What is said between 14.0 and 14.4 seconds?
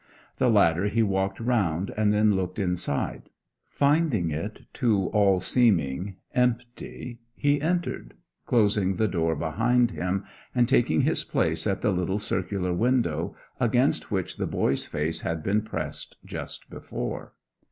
which